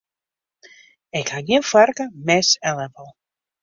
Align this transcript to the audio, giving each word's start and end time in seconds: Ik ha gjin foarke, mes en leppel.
Ik 1.19 1.27
ha 1.31 1.39
gjin 1.47 1.65
foarke, 1.71 2.05
mes 2.25 2.47
en 2.67 2.75
leppel. 2.79 3.09